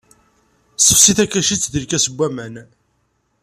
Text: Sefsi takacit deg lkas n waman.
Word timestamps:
Sefsi 0.85 1.13
takacit 1.17 1.69
deg 1.73 1.81
lkas 1.83 2.05
n 2.09 2.13
waman. 2.17 2.55